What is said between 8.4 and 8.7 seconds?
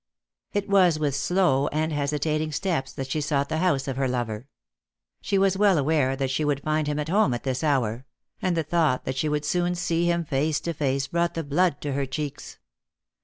and the